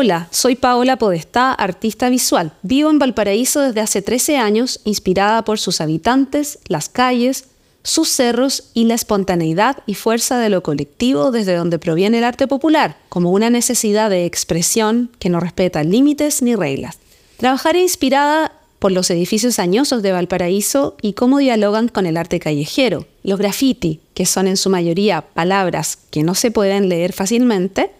Hola, 0.00 0.28
soy 0.30 0.54
Paola 0.54 0.96
Podestá, 0.96 1.52
artista 1.52 2.08
visual. 2.08 2.52
Vivo 2.62 2.88
en 2.88 3.00
Valparaíso 3.00 3.62
desde 3.62 3.80
hace 3.80 4.00
13 4.00 4.36
años, 4.36 4.78
inspirada 4.84 5.42
por 5.42 5.58
sus 5.58 5.80
habitantes, 5.80 6.60
las 6.68 6.88
calles, 6.88 7.46
sus 7.82 8.08
cerros 8.08 8.70
y 8.74 8.84
la 8.84 8.94
espontaneidad 8.94 9.78
y 9.86 9.94
fuerza 9.94 10.38
de 10.38 10.50
lo 10.50 10.62
colectivo 10.62 11.32
desde 11.32 11.56
donde 11.56 11.80
proviene 11.80 12.18
el 12.18 12.24
arte 12.24 12.46
popular, 12.46 12.96
como 13.08 13.32
una 13.32 13.50
necesidad 13.50 14.08
de 14.08 14.24
expresión 14.24 15.10
que 15.18 15.30
no 15.30 15.40
respeta 15.40 15.82
límites 15.82 16.42
ni 16.42 16.54
reglas. 16.54 17.00
Trabajaré 17.36 17.80
inspirada 17.80 18.52
por 18.78 18.92
los 18.92 19.10
edificios 19.10 19.58
añosos 19.58 20.00
de 20.04 20.12
Valparaíso 20.12 20.96
y 21.02 21.14
cómo 21.14 21.38
dialogan 21.38 21.88
con 21.88 22.06
el 22.06 22.18
arte 22.18 22.38
callejero. 22.38 23.08
Los 23.24 23.40
graffiti, 23.40 23.98
que 24.14 24.26
son 24.26 24.46
en 24.46 24.58
su 24.58 24.70
mayoría 24.70 25.22
palabras 25.22 25.98
que 26.12 26.22
no 26.22 26.36
se 26.36 26.52
pueden 26.52 26.88
leer 26.88 27.12
fácilmente, 27.12 27.97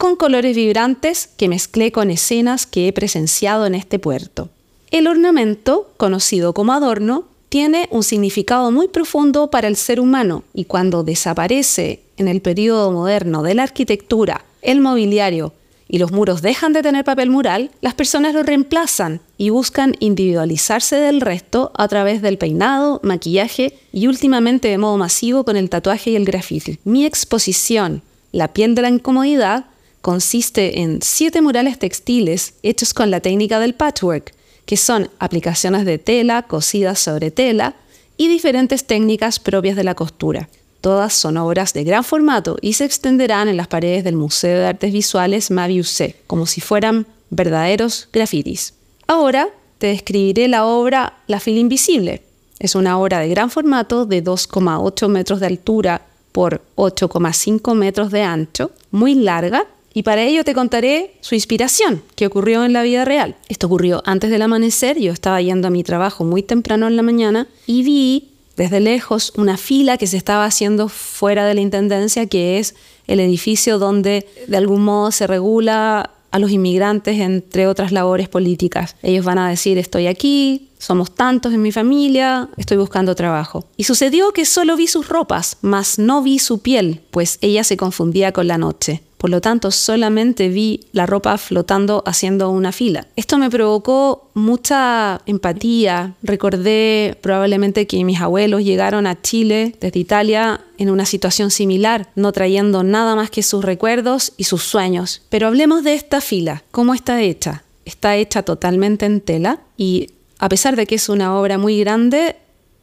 con 0.00 0.16
colores 0.16 0.56
vibrantes 0.56 1.28
que 1.36 1.46
mezclé 1.46 1.92
con 1.92 2.10
escenas 2.10 2.64
que 2.64 2.88
he 2.88 2.92
presenciado 2.94 3.66
en 3.66 3.74
este 3.74 3.98
puerto. 3.98 4.48
El 4.90 5.06
ornamento, 5.06 5.92
conocido 5.98 6.54
como 6.54 6.72
adorno, 6.72 7.24
tiene 7.50 7.86
un 7.90 8.02
significado 8.02 8.70
muy 8.70 8.88
profundo 8.88 9.50
para 9.50 9.68
el 9.68 9.76
ser 9.76 10.00
humano 10.00 10.42
y 10.54 10.64
cuando 10.64 11.04
desaparece 11.04 12.00
en 12.16 12.28
el 12.28 12.40
periodo 12.40 12.90
moderno 12.92 13.42
de 13.42 13.54
la 13.54 13.64
arquitectura, 13.64 14.46
el 14.62 14.80
mobiliario 14.80 15.52
y 15.86 15.98
los 15.98 16.12
muros 16.12 16.40
dejan 16.40 16.72
de 16.72 16.82
tener 16.82 17.04
papel 17.04 17.28
mural, 17.28 17.70
las 17.82 17.92
personas 17.92 18.32
lo 18.32 18.42
reemplazan 18.42 19.20
y 19.36 19.50
buscan 19.50 19.96
individualizarse 20.00 20.96
del 20.96 21.20
resto 21.20 21.72
a 21.74 21.88
través 21.88 22.22
del 22.22 22.38
peinado, 22.38 23.00
maquillaje 23.02 23.78
y 23.92 24.06
últimamente 24.06 24.68
de 24.68 24.78
modo 24.78 24.96
masivo 24.96 25.44
con 25.44 25.58
el 25.58 25.68
tatuaje 25.68 26.12
y 26.12 26.16
el 26.16 26.24
grafiti. 26.24 26.78
Mi 26.84 27.04
exposición, 27.04 28.00
La 28.32 28.54
piel 28.54 28.74
de 28.74 28.82
la 28.82 28.88
incomodidad, 28.88 29.66
consiste 30.00 30.80
en 30.80 31.00
siete 31.02 31.42
murales 31.42 31.78
textiles 31.78 32.54
hechos 32.62 32.94
con 32.94 33.10
la 33.10 33.20
técnica 33.20 33.60
del 33.60 33.74
patchwork, 33.74 34.34
que 34.64 34.76
son 34.76 35.10
aplicaciones 35.18 35.84
de 35.84 35.98
tela 35.98 36.42
cosidas 36.42 36.98
sobre 36.98 37.30
tela 37.30 37.74
y 38.16 38.28
diferentes 38.28 38.86
técnicas 38.86 39.38
propias 39.38 39.76
de 39.76 39.84
la 39.84 39.94
costura. 39.94 40.48
Todas 40.80 41.12
son 41.12 41.36
obras 41.36 41.74
de 41.74 41.84
gran 41.84 42.04
formato 42.04 42.56
y 42.62 42.72
se 42.72 42.86
extenderán 42.86 43.48
en 43.48 43.56
las 43.56 43.68
paredes 43.68 44.04
del 44.04 44.16
Museo 44.16 44.58
de 44.58 44.66
Artes 44.66 44.92
Visuales 44.92 45.50
Maviusé, 45.50 46.16
como 46.26 46.46
si 46.46 46.60
fueran 46.60 47.06
verdaderos 47.28 48.08
grafitis. 48.12 48.74
Ahora 49.06 49.48
te 49.78 49.88
describiré 49.88 50.48
la 50.48 50.66
obra 50.66 51.18
La 51.26 51.40
fila 51.40 51.60
invisible. 51.60 52.22
Es 52.58 52.74
una 52.74 52.98
obra 52.98 53.18
de 53.18 53.28
gran 53.28 53.50
formato 53.50 54.06
de 54.06 54.22
2,8 54.22 55.08
metros 55.08 55.40
de 55.40 55.46
altura 55.46 56.02
por 56.32 56.62
8,5 56.76 57.74
metros 57.74 58.10
de 58.10 58.22
ancho, 58.22 58.70
muy 58.90 59.14
larga, 59.14 59.66
y 59.92 60.02
para 60.02 60.22
ello 60.22 60.44
te 60.44 60.54
contaré 60.54 61.14
su 61.20 61.34
inspiración, 61.34 62.02
que 62.14 62.26
ocurrió 62.26 62.64
en 62.64 62.72
la 62.72 62.82
vida 62.82 63.04
real. 63.04 63.36
Esto 63.48 63.66
ocurrió 63.66 64.02
antes 64.04 64.30
del 64.30 64.42
amanecer, 64.42 64.98
yo 64.98 65.12
estaba 65.12 65.40
yendo 65.40 65.68
a 65.68 65.70
mi 65.70 65.82
trabajo 65.82 66.24
muy 66.24 66.42
temprano 66.42 66.86
en 66.86 66.96
la 66.96 67.02
mañana 67.02 67.48
y 67.66 67.82
vi 67.82 68.28
desde 68.56 68.80
lejos 68.80 69.32
una 69.36 69.56
fila 69.56 69.96
que 69.96 70.06
se 70.06 70.16
estaba 70.16 70.44
haciendo 70.44 70.88
fuera 70.88 71.46
de 71.46 71.54
la 71.54 71.60
Intendencia, 71.60 72.26
que 72.26 72.58
es 72.58 72.74
el 73.06 73.18
edificio 73.20 73.78
donde 73.78 74.26
de 74.46 74.56
algún 74.56 74.84
modo 74.84 75.10
se 75.10 75.26
regula 75.26 76.10
a 76.30 76.38
los 76.38 76.50
inmigrantes, 76.50 77.18
entre 77.18 77.66
otras 77.66 77.90
labores 77.90 78.28
políticas. 78.28 78.96
Ellos 79.02 79.24
van 79.24 79.38
a 79.38 79.48
decir, 79.48 79.78
estoy 79.78 80.06
aquí, 80.06 80.68
somos 80.78 81.12
tantos 81.12 81.52
en 81.52 81.62
mi 81.62 81.72
familia, 81.72 82.48
estoy 82.56 82.76
buscando 82.76 83.14
trabajo. 83.14 83.66
Y 83.76 83.84
sucedió 83.84 84.32
que 84.32 84.44
solo 84.44 84.76
vi 84.76 84.86
sus 84.86 85.08
ropas, 85.08 85.56
mas 85.60 85.98
no 85.98 86.22
vi 86.22 86.38
su 86.38 86.60
piel, 86.60 87.00
pues 87.10 87.38
ella 87.40 87.64
se 87.64 87.76
confundía 87.76 88.32
con 88.32 88.46
la 88.46 88.58
noche. 88.58 89.02
Por 89.20 89.28
lo 89.28 89.42
tanto, 89.42 89.70
solamente 89.70 90.48
vi 90.48 90.86
la 90.92 91.04
ropa 91.04 91.36
flotando 91.36 92.02
haciendo 92.06 92.48
una 92.48 92.72
fila. 92.72 93.06
Esto 93.16 93.36
me 93.36 93.50
provocó 93.50 94.30
mucha 94.32 95.20
empatía. 95.26 96.14
Recordé 96.22 97.18
probablemente 97.20 97.86
que 97.86 98.02
mis 98.02 98.18
abuelos 98.18 98.64
llegaron 98.64 99.06
a 99.06 99.20
Chile 99.20 99.76
desde 99.78 100.00
Italia 100.00 100.62
en 100.78 100.88
una 100.88 101.04
situación 101.04 101.50
similar, 101.50 102.08
no 102.14 102.32
trayendo 102.32 102.82
nada 102.82 103.14
más 103.14 103.28
que 103.28 103.42
sus 103.42 103.62
recuerdos 103.62 104.32
y 104.38 104.44
sus 104.44 104.62
sueños. 104.62 105.20
Pero 105.28 105.48
hablemos 105.48 105.84
de 105.84 105.92
esta 105.92 106.22
fila. 106.22 106.64
¿Cómo 106.70 106.94
está 106.94 107.20
hecha? 107.20 107.62
Está 107.84 108.16
hecha 108.16 108.42
totalmente 108.42 109.04
en 109.04 109.20
tela 109.20 109.60
y 109.76 110.12
a 110.38 110.48
pesar 110.48 110.76
de 110.76 110.86
que 110.86 110.94
es 110.94 111.10
una 111.10 111.38
obra 111.38 111.58
muy 111.58 111.78
grande 111.78 112.36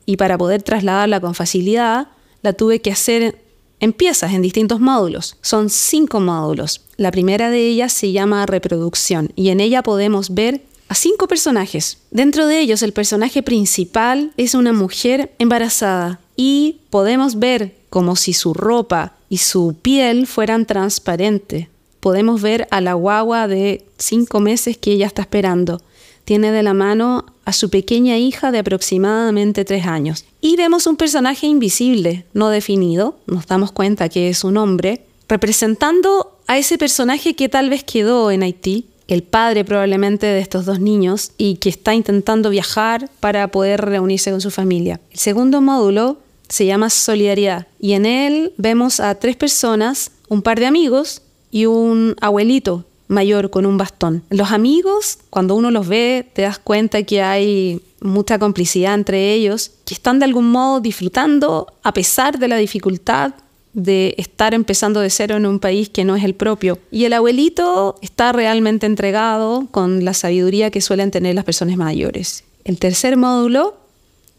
y 0.06 0.18
para 0.18 0.38
poder 0.38 0.62
trasladarla 0.62 1.20
con 1.20 1.34
facilidad, 1.34 2.10
la 2.44 2.54
tuve 2.54 2.80
que 2.80 2.92
hacer 2.92 3.47
en 3.80 3.94
piezas, 3.94 4.34
en 4.34 4.42
distintos 4.42 4.80
módulos. 4.80 5.38
Son 5.42 5.70
cinco 5.70 6.20
módulos. 6.20 6.82
La 6.98 7.12
primera 7.12 7.50
de 7.50 7.68
ellas 7.68 7.94
se 7.94 8.12
llama 8.12 8.46
reproducción 8.46 9.32
y 9.36 9.50
en 9.50 9.60
ella 9.60 9.84
podemos 9.84 10.34
ver 10.34 10.64
a 10.90 10.96
cinco 10.96 11.28
personajes. 11.28 12.00
Dentro 12.12 12.48
de 12.48 12.60
ellos 12.60 12.82
el 12.82 12.94
personaje 12.94 13.44
principal 13.44 14.32
es 14.38 14.54
una 14.56 14.74
mujer 14.74 15.34
embarazada 15.40 16.20
y 16.36 16.78
podemos 16.90 17.40
ver 17.40 17.76
como 17.90 18.16
si 18.16 18.34
su 18.34 18.54
ropa 18.54 19.14
y 19.30 19.38
su 19.38 19.76
piel 19.82 20.28
fueran 20.28 20.66
transparentes. 20.66 21.68
Podemos 22.00 22.42
ver 22.42 22.68
a 22.72 22.80
la 22.82 22.94
guagua 22.94 23.48
de 23.48 23.86
cinco 23.98 24.40
meses 24.40 24.78
que 24.78 24.92
ella 24.92 25.08
está 25.08 25.24
esperando 25.24 25.82
tiene 26.28 26.52
de 26.52 26.62
la 26.62 26.74
mano 26.74 27.26
a 27.48 27.54
su 27.54 27.70
pequeña 27.70 28.18
hija 28.18 28.52
de 28.52 28.60
aproximadamente 28.60 29.64
tres 29.64 29.86
años. 29.86 30.26
Y 30.42 30.58
vemos 30.58 30.86
un 30.86 30.98
personaje 30.98 31.48
invisible, 31.48 32.26
no 32.34 32.50
definido, 32.50 33.16
nos 33.26 33.48
damos 33.48 33.72
cuenta 33.72 34.10
que 34.10 34.28
es 34.28 34.44
un 34.44 34.58
hombre, 34.58 35.06
representando 35.30 36.38
a 36.48 36.58
ese 36.58 36.78
personaje 36.78 37.38
que 37.38 37.48
tal 37.48 37.70
vez 37.70 37.86
quedó 37.86 38.32
en 38.32 38.44
Haití, 38.44 38.88
el 39.08 39.24
padre 39.24 39.64
probablemente 39.64 40.26
de 40.26 40.42
estos 40.42 40.66
dos 40.66 40.82
niños, 40.82 41.32
y 41.38 41.56
que 41.56 41.70
está 41.70 41.96
intentando 41.96 42.50
viajar 42.50 43.10
para 43.22 43.48
poder 43.48 43.80
reunirse 43.80 44.30
con 44.30 44.42
su 44.42 44.52
familia. 44.52 45.00
El 45.10 45.20
segundo 45.20 45.62
módulo 45.62 46.18
se 46.50 46.66
llama 46.66 46.90
Solidaridad, 46.90 47.68
y 47.80 47.94
en 47.94 48.06
él 48.06 48.52
vemos 48.58 49.00
a 49.00 49.16
tres 49.16 49.38
personas, 49.38 50.12
un 50.28 50.42
par 50.42 50.60
de 50.60 50.66
amigos 50.66 51.22
y 51.50 51.66
un 51.66 52.18
abuelito 52.20 52.84
mayor 53.08 53.50
con 53.50 53.66
un 53.66 53.78
bastón. 53.78 54.24
Los 54.30 54.52
amigos, 54.52 55.20
cuando 55.30 55.56
uno 55.56 55.72
los 55.72 55.88
ve, 55.88 56.30
te 56.34 56.44
das 56.44 56.60
cuenta 56.60 57.04
que 57.04 57.22
hay 57.22 57.82
mucha 58.02 58.38
complicidad 58.40 58.94
entre 58.94 59.34
ellos, 59.34 59.72
que 59.86 59.94
están 59.94 60.20
de 60.20 60.26
algún 60.26 60.50
modo 60.52 60.80
disfrutando 60.80 61.68
a 61.84 61.94
pesar 61.94 62.38
de 62.40 62.48
la 62.48 62.58
dificultad 62.58 63.34
de 63.74 64.16
estar 64.18 64.56
empezando 64.56 65.02
de 65.02 65.10
cero 65.12 65.38
en 65.38 65.46
un 65.46 65.60
país 65.60 65.90
que 65.90 66.04
no 66.04 66.16
es 66.16 66.24
el 66.24 66.34
propio. 66.34 66.80
Y 66.90 67.06
el 67.06 67.14
abuelito 67.14 67.98
está 68.02 68.32
realmente 68.32 68.88
entregado 68.88 69.68
con 69.70 70.04
la 70.04 70.16
sabiduría 70.16 70.72
que 70.72 70.82
suelen 70.82 71.12
tener 71.12 71.36
las 71.36 71.46
personas 71.46 71.78
mayores. 71.78 72.44
El 72.64 72.80
tercer 72.80 73.18
módulo 73.18 73.78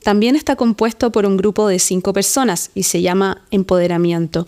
también 0.02 0.34
está 0.34 0.56
compuesto 0.56 1.12
por 1.12 1.24
un 1.24 1.36
grupo 1.36 1.68
de 1.68 1.78
cinco 1.78 2.12
personas 2.12 2.70
y 2.74 2.82
se 2.82 3.00
llama 3.00 3.42
empoderamiento 3.50 4.46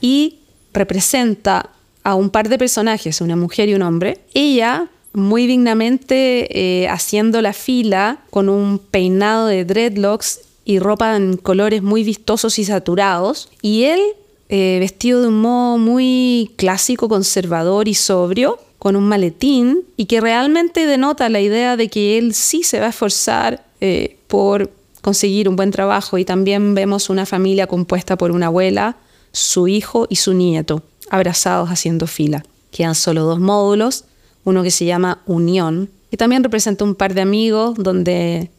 y 0.00 0.40
representa 0.72 1.70
a 2.04 2.14
un 2.14 2.30
par 2.30 2.48
de 2.48 2.58
personajes, 2.58 3.20
una 3.20 3.36
mujer 3.36 3.68
y 3.68 3.74
un 3.74 3.82
hombre. 3.82 4.18
Ella 4.34 4.88
muy 5.12 5.46
dignamente 5.46 6.82
eh, 6.82 6.88
haciendo 6.88 7.42
la 7.42 7.52
fila 7.52 8.18
con 8.30 8.48
un 8.48 8.78
peinado 8.78 9.46
de 9.46 9.64
dreadlocks 9.64 10.40
y 10.64 10.78
ropa 10.78 11.16
en 11.16 11.36
colores 11.36 11.82
muy 11.82 12.04
vistosos 12.04 12.58
y 12.58 12.64
saturados. 12.64 13.50
Y 13.60 13.84
él 13.84 14.00
eh, 14.48 14.78
vestido 14.80 15.22
de 15.22 15.28
un 15.28 15.40
modo 15.40 15.78
muy 15.78 16.50
clásico, 16.56 17.08
conservador 17.08 17.88
y 17.88 17.94
sobrio, 17.94 18.58
con 18.78 18.96
un 18.96 19.04
maletín, 19.04 19.84
y 19.96 20.06
que 20.06 20.20
realmente 20.20 20.86
denota 20.86 21.28
la 21.28 21.40
idea 21.40 21.76
de 21.76 21.88
que 21.88 22.18
él 22.18 22.34
sí 22.34 22.62
se 22.62 22.80
va 22.80 22.86
a 22.86 22.90
esforzar 22.90 23.64
eh, 23.80 24.16
por 24.26 24.70
conseguir 25.00 25.48
un 25.48 25.56
buen 25.56 25.70
trabajo. 25.70 26.18
Y 26.18 26.24
también 26.24 26.74
vemos 26.74 27.08
una 27.08 27.26
familia 27.26 27.66
compuesta 27.66 28.16
por 28.16 28.30
una 28.30 28.46
abuela, 28.46 28.96
su 29.32 29.68
hijo 29.68 30.06
y 30.08 30.16
su 30.16 30.34
nieto 30.34 30.82
abrazados 31.10 31.70
haciendo 31.70 32.06
fila. 32.06 32.44
Quedan 32.70 32.94
solo 32.94 33.24
dos 33.24 33.40
módulos, 33.40 34.04
uno 34.44 34.62
que 34.62 34.70
se 34.70 34.84
llama 34.84 35.22
Unión, 35.26 35.90
y 36.10 36.16
también 36.16 36.44
representa 36.44 36.84
un 36.84 36.94
par 36.94 37.14
de 37.14 37.22
amigos 37.22 37.74
donde 37.76 38.50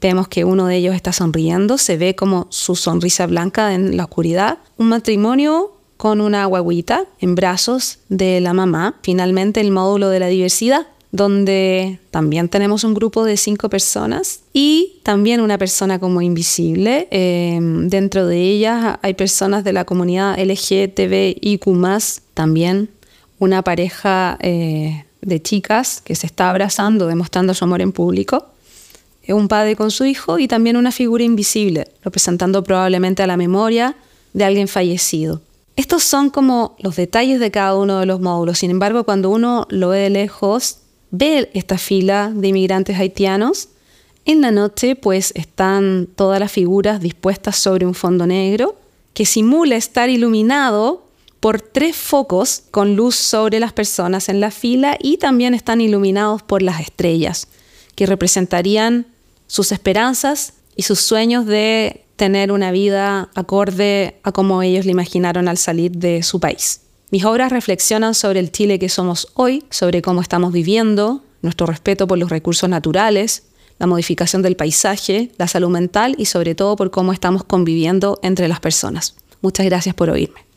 vemos 0.00 0.28
que 0.28 0.44
uno 0.44 0.66
de 0.66 0.76
ellos 0.76 0.94
está 0.94 1.12
sonriendo, 1.12 1.78
se 1.78 1.96
ve 1.96 2.14
como 2.14 2.46
su 2.50 2.74
sonrisa 2.74 3.26
blanca 3.26 3.74
en 3.74 3.96
la 3.96 4.04
oscuridad, 4.04 4.58
un 4.76 4.88
matrimonio 4.88 5.72
con 5.96 6.20
una 6.20 6.44
guaguita 6.46 7.04
en 7.20 7.34
brazos 7.34 7.98
de 8.08 8.40
la 8.40 8.52
mamá, 8.52 8.96
finalmente 9.02 9.60
el 9.60 9.70
módulo 9.70 10.08
de 10.08 10.20
la 10.20 10.26
diversidad, 10.26 10.86
donde 11.12 11.98
también 12.10 12.48
tenemos 12.48 12.84
un 12.84 12.94
grupo 12.94 13.24
de 13.24 13.36
cinco 13.36 13.68
personas 13.68 14.40
y 14.54 15.00
también 15.02 15.42
una 15.42 15.58
persona 15.58 15.98
como 15.98 16.22
invisible. 16.22 17.06
Em, 17.10 17.88
dentro 17.88 18.26
de 18.26 18.40
ellas 18.40 18.98
hay 19.02 19.12
personas 19.12 19.62
de 19.62 19.74
la 19.74 19.84
comunidad 19.84 20.38
LGTBIQ, 20.38 21.66
también 22.32 22.88
una 23.38 23.62
pareja 23.62 24.38
eh, 24.40 25.04
de 25.20 25.42
chicas 25.42 26.00
que 26.00 26.14
se 26.14 26.26
está 26.26 26.48
abrazando, 26.48 27.06
demostrando 27.06 27.52
su 27.52 27.64
amor 27.64 27.82
en 27.82 27.92
público. 27.92 28.46
Un 29.28 29.48
padre 29.48 29.76
con 29.76 29.90
su 29.90 30.04
hijo 30.04 30.38
y 30.38 30.48
también 30.48 30.76
una 30.76 30.92
figura 30.92 31.22
invisible, 31.22 31.88
representando 32.02 32.64
probablemente 32.64 33.22
a 33.22 33.26
la 33.26 33.36
memoria 33.36 33.96
de 34.32 34.44
alguien 34.44 34.66
fallecido. 34.66 35.42
Estos 35.76 36.02
son 36.02 36.30
como 36.30 36.76
los 36.80 36.96
detalles 36.96 37.38
de 37.38 37.50
cada 37.50 37.76
uno 37.76 38.00
de 38.00 38.06
los 38.06 38.20
módulos. 38.20 38.58
Sin 38.58 38.70
embargo, 38.70 39.04
cuando 39.04 39.30
uno 39.30 39.66
lo 39.70 39.90
ve 39.90 40.00
de 40.00 40.10
lejos, 40.10 40.78
ve 41.12 41.50
esta 41.54 41.78
fila 41.78 42.32
de 42.34 42.48
inmigrantes 42.48 42.98
haitianos. 42.98 43.68
En 44.24 44.40
la 44.40 44.50
noche, 44.50 44.96
pues 44.96 45.32
están 45.36 46.08
todas 46.16 46.40
las 46.40 46.50
figuras 46.50 47.00
dispuestas 47.00 47.56
sobre 47.56 47.86
un 47.86 47.94
fondo 47.94 48.26
negro 48.26 48.76
que 49.14 49.26
simula 49.26 49.76
estar 49.76 50.08
iluminado 50.08 51.06
por 51.38 51.60
tres 51.60 51.96
focos 51.96 52.62
con 52.70 52.96
luz 52.96 53.16
sobre 53.16 53.60
las 53.60 53.72
personas 53.72 54.28
en 54.28 54.40
la 54.40 54.50
fila 54.50 54.96
y 55.00 55.18
también 55.18 55.54
están 55.54 55.80
iluminados 55.80 56.42
por 56.42 56.62
las 56.62 56.80
estrellas, 56.80 57.48
que 57.94 58.06
representarían 58.06 59.06
sus 59.48 59.72
esperanzas 59.72 60.54
y 60.76 60.84
sus 60.84 61.00
sueños 61.00 61.44
de 61.44 62.04
tener 62.16 62.52
una 62.52 62.70
vida 62.70 63.28
acorde 63.34 64.20
a 64.22 64.32
como 64.32 64.62
ellos 64.62 64.86
le 64.86 64.92
imaginaron 64.92 65.48
al 65.48 65.58
salir 65.58 65.90
de 65.90 66.22
su 66.22 66.38
país. 66.38 66.81
Mis 67.12 67.26
obras 67.26 67.52
reflexionan 67.52 68.14
sobre 68.14 68.40
el 68.40 68.50
Chile 68.50 68.78
que 68.78 68.88
somos 68.88 69.28
hoy, 69.34 69.64
sobre 69.68 70.00
cómo 70.00 70.22
estamos 70.22 70.50
viviendo, 70.50 71.22
nuestro 71.42 71.66
respeto 71.66 72.06
por 72.06 72.16
los 72.16 72.30
recursos 72.30 72.70
naturales, 72.70 73.42
la 73.78 73.86
modificación 73.86 74.40
del 74.40 74.56
paisaje, 74.56 75.30
la 75.36 75.46
salud 75.46 75.68
mental 75.68 76.14
y 76.16 76.24
sobre 76.24 76.54
todo 76.54 76.74
por 76.74 76.90
cómo 76.90 77.12
estamos 77.12 77.44
conviviendo 77.44 78.18
entre 78.22 78.48
las 78.48 78.60
personas. 78.60 79.14
Muchas 79.42 79.66
gracias 79.66 79.94
por 79.94 80.08
oírme. 80.08 80.51